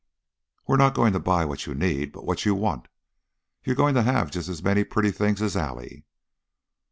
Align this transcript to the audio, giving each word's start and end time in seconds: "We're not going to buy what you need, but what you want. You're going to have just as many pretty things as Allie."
"We're 0.65 0.77
not 0.77 0.95
going 0.95 1.13
to 1.13 1.19
buy 1.19 1.45
what 1.45 1.67
you 1.67 1.75
need, 1.75 2.11
but 2.11 2.25
what 2.25 2.43
you 2.43 2.55
want. 2.55 2.87
You're 3.63 3.75
going 3.75 3.93
to 3.93 4.01
have 4.01 4.31
just 4.31 4.49
as 4.49 4.63
many 4.63 4.83
pretty 4.83 5.11
things 5.11 5.43
as 5.43 5.55
Allie." 5.55 6.05